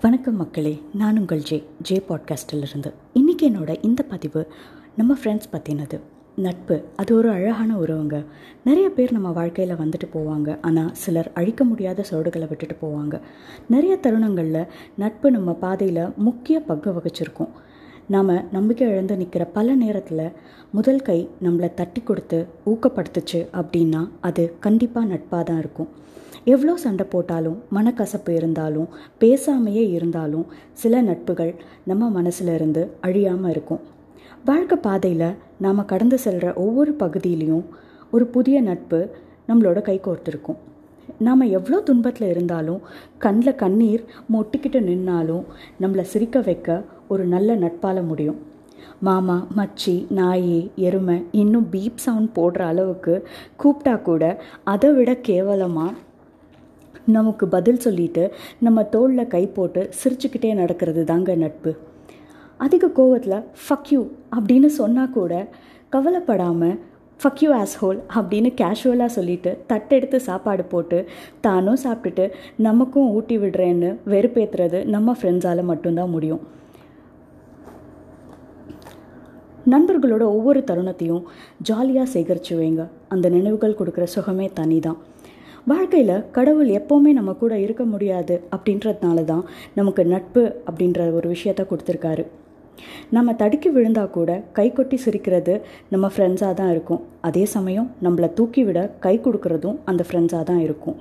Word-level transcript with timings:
வணக்கம் 0.00 0.36
மக்களே 0.36 0.82
நான் 0.94 1.18
உங்கள் 1.18 1.42
ஜே 1.42 1.64
ஜே 1.82 2.02
பாட்காஸ்டிலிருந்து. 2.08 2.92
இன்றைக்கி 3.14 3.42
என்னோட 3.42 3.78
இந்த 3.82 4.02
பதிவு 4.02 4.46
நம்ம 4.96 5.14
ஃப்ரெண்ட்ஸ் 5.14 5.50
பற்றினது 5.50 6.00
நட்பு 6.36 6.84
அது 6.96 7.16
ஒரு 7.16 7.30
அழகான 7.30 7.76
உறவுங்க. 7.76 8.26
நிறைய 8.64 8.90
பேர் 8.90 9.12
நம்ம 9.12 9.30
வாழ்க்கையில் 9.30 9.76
வந்துட்டு 9.76 10.08
போவாங்க. 10.14 10.58
ஆனால் 10.62 10.94
சிலர் 10.94 11.30
அழிக்க 11.34 11.64
முடியாத 11.64 12.04
சோடுகளை 12.10 12.48
விட்டுட்டு 12.48 12.76
போவாங்க. 12.82 13.20
நிறைய 13.68 13.96
தருணங்களில் 13.96 14.66
நட்பு 14.96 15.30
நம்ம 15.30 15.52
பாதையில் 15.52 16.12
முக்கிய 16.16 16.60
பங்கு 16.60 16.90
வகிச்சிருக்கோம். 16.90 17.52
நாம் 18.08 18.50
நம்பிக்கை 18.52 18.88
இழந்து 18.88 19.16
நிற்கிற 19.16 19.44
பல 19.44 19.74
நேரத்தில் 19.74 20.32
முதல் 20.72 21.02
கை 21.02 21.28
நம்மளை 21.42 21.74
தட்டி 21.74 22.00
கொடுத்து 22.00 22.46
ஊக்கப்படுத்துச்சு 22.66 23.46
அப்படின்னா 23.52 24.08
அது 24.20 24.56
கண்டிப்பாக 24.60 25.06
நட்பாக 25.06 25.42
தான் 25.42 25.58
இருக்கும். 25.58 25.88
எவ்வளோ 26.52 26.74
சண்டை 26.82 27.04
போட்டாலும் 27.12 27.58
மனக்கசப்பு 27.76 28.32
இருந்தாலும் 28.38 28.88
பேசாமையே 29.22 29.84
இருந்தாலும் 29.96 30.46
சில 30.82 31.00
நட்புகள் 31.08 31.52
நம்ம 31.90 32.10
மனசில் 32.16 32.52
இருந்து 32.56 32.82
அழியாமல் 33.06 33.52
இருக்கும். 33.54 33.82
வாழ்க்கை 34.44 34.76
பாதையில் 34.86 35.36
நாம் 35.64 35.90
கடந்து 35.92 36.18
செல்கிற 36.24 36.48
ஒவ்வொரு 36.64 36.92
பகுதியிலையும் 37.02 37.64
ஒரு 38.14 38.26
புதிய 38.34 38.58
நட்பு 38.68 39.00
நம்மளோட 39.48 39.78
கை 39.88 39.96
கோர்த்துருக்கும். 40.06 40.58
நாம் 41.26 41.44
எவ்வளோ 41.58 41.78
துன்பத்தில் 41.88 42.30
இருந்தாலும் 42.32 42.80
கண்ணில் 43.24 43.60
கண்ணீர் 43.62 44.02
மொட்டிக்கிட்டு 44.34 44.80
நின்னாலும் 44.88 45.44
நம்மளை 45.82 46.04
சிரிக்க 46.12 46.38
வைக்க 46.48 46.78
ஒரு 47.12 47.24
நல்ல 47.34 47.56
நட்பால் 47.64 48.00
முடியும். 48.10 48.38
மாமா 49.06 49.36
மச்சி 49.56 49.94
நாயி 50.18 50.58
எருமை 50.86 51.16
இன்னும் 51.40 51.66
பீப் 51.72 52.02
சவுண்ட் 52.04 52.30
போடுற 52.38 52.60
அளவுக்கு 52.72 53.14
கூப்பிட்டா 53.62 53.94
கூட 54.08 54.22
அதை 54.72 54.90
விட 54.96 55.10
கேவலமாக 55.28 55.96
நமக்கு 57.16 57.44
பதில் 57.54 57.84
சொல்லிட்டு 57.84 58.22
நம்ம 58.66 58.84
தோளில் 58.94 59.30
கை 59.34 59.44
போட்டு 59.46 59.82
சிரிச்சுக்கிட்டே 60.00 60.50
நடக்கிறது 60.60 61.02
தாங்க 61.10 61.34
நட்பு. 61.42 61.72
அதிக 62.64 62.90
கோவத்தில் 62.98 63.44
ஃபக்யூ 63.62 64.00
அப்படின்னு 64.36 64.68
சொன்னால் 64.80 65.14
கூட 65.16 65.32
கவலைப்படாமல் 65.94 66.76
ஃபக் 67.22 67.40
யூ 67.42 67.50
ஹோல் 67.80 67.98
அப்படின்னு 68.18 68.50
கேஷுவலாக 68.60 69.16
சொல்லிட்டு 69.16 69.50
தட்டெடுத்து 69.70 70.18
சாப்பாடு 70.28 70.64
போட்டு 70.72 70.98
தானும் 71.46 71.80
சாப்பிட்டுட்டு 71.84 72.24
நமக்கும் 72.66 73.10
ஊட்டி 73.16 73.38
விடுறேன்னு 73.38 73.90
வெறுப்பேற்றுறது 74.14 74.80
நம்ம 74.94 75.16
ஃப்ரெண்ட்ஸால் 75.20 75.68
மட்டும்தான் 75.70 76.14
முடியும். 76.16 76.42
நண்பர்களோட 79.72 80.24
ஒவ்வொரு 80.36 80.60
தருணத்தையும் 80.70 81.24
ஜாலியாக 81.68 82.08
சேகரித்து 82.14 82.54
வைங்க. 82.60 82.84
அந்த 83.08 83.26
நினைவுகள் 83.28 83.78
கொடுக்குற 83.80 84.06
சுகமே 84.14 84.46
தனி 84.60 84.78
தான் 84.80 84.98
வாழ்க்கையில் 85.70 86.24
கடவுள் 86.36 86.68
எப்போவுமே 86.78 87.12
நம்ம 87.16 87.30
கூட 87.40 87.54
இருக்க 87.64 87.84
முடியாது 87.92 88.34
அப்படின்றதுனால 88.56 89.24
தான் 89.30 89.42
நமக்கு 89.78 90.02
நட்பு 90.12 90.42
அப்படின்ற 90.68 91.06
ஒரு 91.18 91.26
விஷயத்த 91.34 91.62
கொடுத்துருக்காரு. 91.70 92.24
நம்ம 93.16 93.34
தடுக்கி 93.40 93.70
விழுந்தா 93.76 94.04
கூட 94.16 94.30
கை 94.58 94.66
கொட்டி 94.72 94.96
சிரிக்கிறது 95.04 95.54
நம்ம 95.92 96.06
ஃப்ரெண்ட்ஸாக 96.14 96.54
தான் 96.60 96.72
இருக்கும். 96.74 97.02
அதே 97.28 97.44
சமயம் 97.56 97.88
நம்மளை 98.06 98.28
தூக்கி 98.40 98.64
விட 98.68 98.80
கை 99.06 99.14
கொடுக்கறதும் 99.24 99.78
அந்த 99.92 100.04
ஃப்ரெண்ட்ஸாக 100.08 100.44
தான் 100.50 100.62
இருக்கும். 100.66 100.98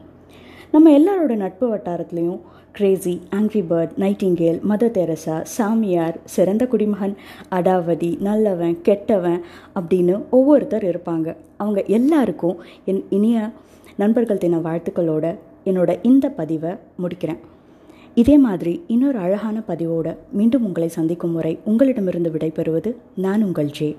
நம்ம 0.71 0.99
எல்லாரோட 0.99 1.35
நட்பு 1.35 1.75
வட்டாரத்துலேயும் 1.75 2.39
crazy 2.71 3.21
angry 3.35 3.63
bird 3.69 3.89
nightingale 3.97 4.59
mother 4.69 4.91
Teresa 4.91 5.43
சாமியார் 5.43 6.19
சிறந்த 6.25 6.67
குடிமகன் 6.67 7.15
அடாவதி 7.51 8.19
நல்லவன் 8.19 8.81
கெட்டவன் 8.81 9.41
அப்படின்னு 9.75 10.29
ஒவ்வொருத்தர் 10.29 10.83
இருப்பாங்க. 10.83 11.35
அவங்க 11.57 11.83
எல்லாருக்கும் 11.83 12.57
என் 12.85 13.05
இனிய 13.09 13.49
நண்பர்கள் 13.97 14.37
தின 14.37 14.57
வாழ்த்துக்களோட 14.57 15.35
என்னோட 15.65 15.99
இந்த 16.01 16.29
பதிவை 16.29 16.71
முடிக்கிறேன். 17.01 17.39
இதே 18.15 18.37
மாதிரி 18.37 18.83
இன்னொரு 18.87 19.17
அழகான 19.17 19.61
பதிவோடு 19.61 20.17
மீண்டும் 20.31 20.65
உங்களை 20.65 20.89
சந்திக்கும் 20.89 21.31
முறை 21.31 21.59
உங்களிடமிருந்து 21.63 22.29
விடைபெறுவது 22.29 22.95
நான் 23.15 23.43
உங்கள் 23.43 23.69
ஜே. 23.69 23.97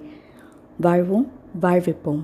வாழ்வோம் 0.80 1.28
வாழ்விப்போம். 1.62 2.23